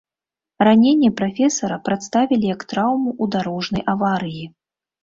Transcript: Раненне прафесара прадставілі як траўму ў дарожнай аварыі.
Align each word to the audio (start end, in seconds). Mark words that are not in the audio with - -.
Раненне 0.67 1.09
прафесара 1.19 1.77
прадставілі 1.91 2.45
як 2.55 2.61
траўму 2.73 3.09
ў 3.23 3.37
дарожнай 3.39 3.89
аварыі. 3.97 4.45